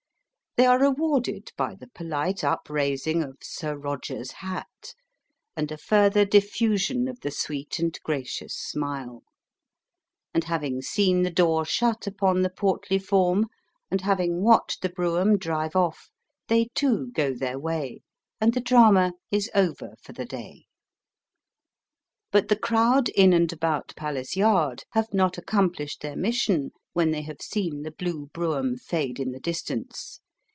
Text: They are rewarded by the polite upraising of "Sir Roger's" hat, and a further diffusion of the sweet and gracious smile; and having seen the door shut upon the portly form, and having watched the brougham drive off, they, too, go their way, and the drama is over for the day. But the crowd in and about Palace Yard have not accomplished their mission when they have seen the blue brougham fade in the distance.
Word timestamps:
They 0.57 0.65
are 0.65 0.77
rewarded 0.81 1.51
by 1.55 1.75
the 1.75 1.87
polite 1.87 2.43
upraising 2.43 3.23
of 3.23 3.37
"Sir 3.41 3.77
Roger's" 3.77 4.31
hat, 4.31 4.93
and 5.55 5.71
a 5.71 5.77
further 5.77 6.25
diffusion 6.25 7.07
of 7.07 7.21
the 7.21 7.31
sweet 7.31 7.79
and 7.79 7.97
gracious 8.03 8.53
smile; 8.53 9.23
and 10.33 10.43
having 10.43 10.81
seen 10.81 11.21
the 11.21 11.29
door 11.29 11.63
shut 11.63 12.05
upon 12.05 12.41
the 12.41 12.49
portly 12.49 12.99
form, 12.99 13.45
and 13.89 14.01
having 14.01 14.41
watched 14.41 14.81
the 14.81 14.89
brougham 14.89 15.37
drive 15.37 15.73
off, 15.73 16.09
they, 16.49 16.65
too, 16.75 17.13
go 17.13 17.33
their 17.33 17.57
way, 17.57 18.01
and 18.41 18.53
the 18.53 18.59
drama 18.59 19.13
is 19.31 19.49
over 19.55 19.93
for 20.01 20.11
the 20.11 20.25
day. 20.25 20.65
But 22.29 22.49
the 22.49 22.59
crowd 22.59 23.07
in 23.07 23.31
and 23.31 23.53
about 23.53 23.95
Palace 23.95 24.35
Yard 24.35 24.83
have 24.89 25.13
not 25.13 25.37
accomplished 25.37 26.01
their 26.01 26.17
mission 26.17 26.71
when 26.91 27.11
they 27.11 27.21
have 27.21 27.41
seen 27.41 27.83
the 27.83 27.91
blue 27.91 28.25
brougham 28.33 28.75
fade 28.75 29.17
in 29.17 29.31
the 29.31 29.39
distance. 29.39 30.19